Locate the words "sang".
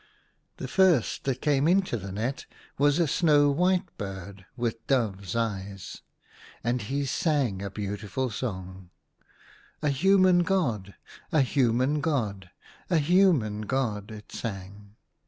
7.05-7.61, 14.31-14.95